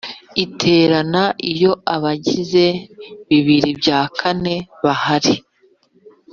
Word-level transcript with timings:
Iterana 0.43 1.23
iyo 1.51 1.71
abagize 1.95 2.65
bibiri 3.29 3.69
bya 3.79 3.99
kane 4.19 4.55
bahari 4.83 5.35